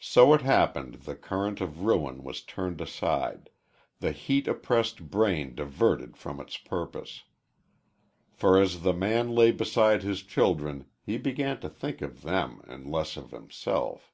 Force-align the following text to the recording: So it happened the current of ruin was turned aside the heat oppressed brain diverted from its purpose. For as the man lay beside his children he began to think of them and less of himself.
So 0.00 0.34
it 0.34 0.40
happened 0.42 0.94
the 0.94 1.14
current 1.14 1.60
of 1.60 1.82
ruin 1.84 2.24
was 2.24 2.42
turned 2.42 2.80
aside 2.80 3.48
the 4.00 4.10
heat 4.10 4.48
oppressed 4.48 5.08
brain 5.08 5.54
diverted 5.54 6.16
from 6.16 6.40
its 6.40 6.56
purpose. 6.56 7.22
For 8.32 8.60
as 8.60 8.82
the 8.82 8.92
man 8.92 9.36
lay 9.36 9.52
beside 9.52 10.02
his 10.02 10.24
children 10.24 10.86
he 11.00 11.16
began 11.16 11.60
to 11.60 11.68
think 11.68 12.02
of 12.02 12.22
them 12.22 12.60
and 12.66 12.90
less 12.90 13.16
of 13.16 13.30
himself. 13.30 14.12